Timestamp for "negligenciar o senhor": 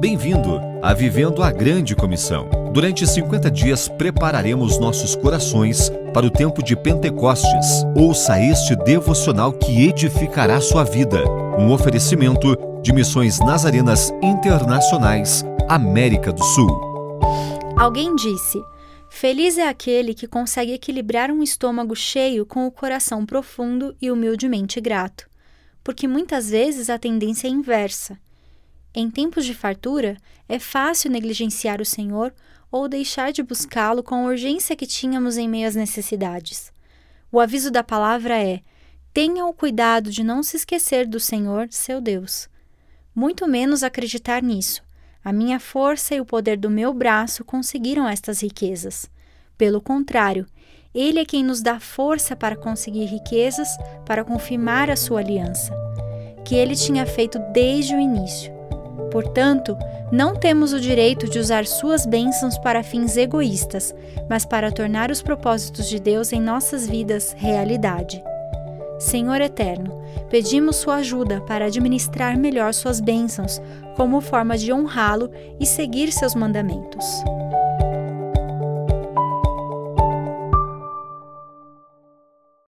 31.10-32.32